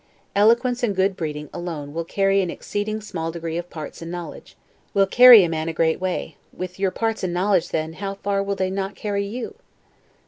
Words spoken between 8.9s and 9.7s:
carry you?